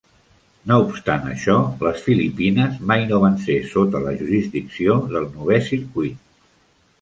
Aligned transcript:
No 0.69 0.75
obstant 0.85 1.27
això, 1.33 1.57
les 1.87 2.01
Filipines 2.05 2.79
mai 2.93 3.05
no 3.11 3.19
van 3.25 3.37
ser 3.43 3.59
sota 3.75 4.03
la 4.07 4.15
jurisdicció 4.23 4.97
del 5.13 5.29
Novè 5.37 5.61
Circuit. 5.69 6.19